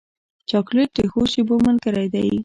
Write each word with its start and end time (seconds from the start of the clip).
چاکلېټ 0.49 0.89
د 0.97 0.99
ښو 1.11 1.21
شېبو 1.31 1.55
ملګری 1.67 2.07
دی. 2.13 2.29